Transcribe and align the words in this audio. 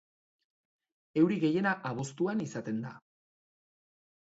Euri 1.23 1.37
gehiena 1.43 1.75
abuztuan 1.91 2.43
izaten 2.47 2.83
da. 2.89 2.97